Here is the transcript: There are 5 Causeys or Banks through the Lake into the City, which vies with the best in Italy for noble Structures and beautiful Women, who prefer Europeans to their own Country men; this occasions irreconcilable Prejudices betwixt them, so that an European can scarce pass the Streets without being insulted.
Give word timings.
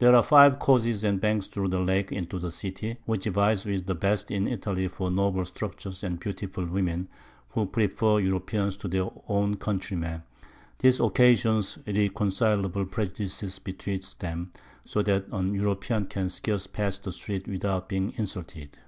There 0.00 0.12
are 0.16 0.24
5 0.24 0.58
Causeys 0.58 1.04
or 1.04 1.12
Banks 1.18 1.46
through 1.46 1.68
the 1.68 1.78
Lake 1.78 2.10
into 2.10 2.40
the 2.40 2.50
City, 2.50 2.96
which 3.06 3.26
vies 3.26 3.64
with 3.64 3.86
the 3.86 3.94
best 3.94 4.28
in 4.28 4.48
Italy 4.48 4.88
for 4.88 5.08
noble 5.08 5.44
Structures 5.44 6.02
and 6.02 6.18
beautiful 6.18 6.66
Women, 6.66 7.06
who 7.50 7.64
prefer 7.64 8.18
Europeans 8.18 8.76
to 8.78 8.88
their 8.88 9.08
own 9.28 9.54
Country 9.54 9.96
men; 9.96 10.24
this 10.78 10.98
occasions 10.98 11.78
irreconcilable 11.86 12.86
Prejudices 12.86 13.60
betwixt 13.60 14.18
them, 14.18 14.50
so 14.84 15.00
that 15.04 15.28
an 15.30 15.54
European 15.54 16.06
can 16.06 16.28
scarce 16.28 16.66
pass 16.66 16.98
the 16.98 17.12
Streets 17.12 17.46
without 17.46 17.88
being 17.88 18.12
insulted. 18.16 18.78